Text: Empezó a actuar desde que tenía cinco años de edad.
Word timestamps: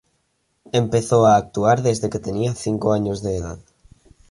Empezó 0.71 1.27
a 1.27 1.35
actuar 1.35 1.83
desde 1.83 2.09
que 2.09 2.17
tenía 2.17 2.55
cinco 2.55 2.91
años 2.93 3.21
de 3.21 3.37
edad. 3.37 3.59